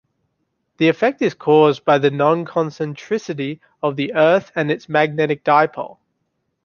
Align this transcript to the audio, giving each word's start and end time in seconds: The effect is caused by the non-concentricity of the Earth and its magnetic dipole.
The 0.77 0.87
effect 0.89 1.21
is 1.21 1.35
caused 1.35 1.85
by 1.85 1.99
the 1.99 2.09
non-concentricity 2.09 3.59
of 3.83 3.97
the 3.97 4.15
Earth 4.15 4.51
and 4.55 4.71
its 4.71 4.89
magnetic 4.89 5.43
dipole. 5.43 5.99